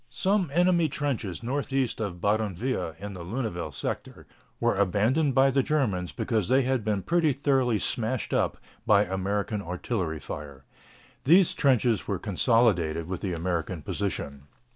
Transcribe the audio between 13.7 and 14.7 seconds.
position.